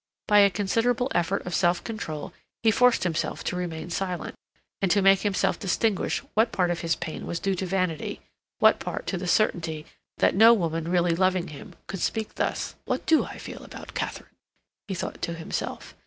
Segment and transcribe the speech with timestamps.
[0.27, 4.33] By a considerable effort of self control he forced himself to remain silent,
[4.81, 8.19] and to make himself distinguish what part of his pain was due to vanity,
[8.57, 9.85] what part to the certainty
[10.17, 12.73] that no woman really loving him could speak thus.
[12.85, 14.31] "What do I feel about Katharine?"
[14.87, 15.93] he thought to himself.